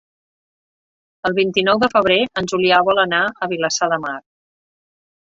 El 1.29 1.35
vint-i-nou 1.39 1.81
de 1.83 1.89
febrer 1.91 2.17
en 2.41 2.49
Julià 2.53 2.79
vol 2.87 3.03
anar 3.05 3.21
a 3.47 3.51
Vilassar 3.53 3.91
de 3.93 4.01
Mar. 4.07 4.15